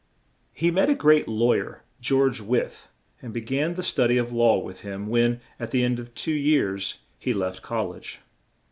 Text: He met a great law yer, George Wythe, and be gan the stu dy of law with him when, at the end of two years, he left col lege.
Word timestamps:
He 0.51 0.71
met 0.71 0.89
a 0.89 0.95
great 0.95 1.27
law 1.27 1.53
yer, 1.53 1.83
George 1.99 2.41
Wythe, 2.41 2.85
and 3.21 3.31
be 3.31 3.39
gan 3.41 3.75
the 3.75 3.83
stu 3.83 4.07
dy 4.07 4.17
of 4.17 4.31
law 4.31 4.57
with 4.57 4.81
him 4.81 5.05
when, 5.09 5.41
at 5.59 5.69
the 5.69 5.83
end 5.83 5.99
of 5.99 6.15
two 6.15 6.31
years, 6.33 6.97
he 7.19 7.35
left 7.35 7.61
col 7.61 7.89
lege. 7.89 8.17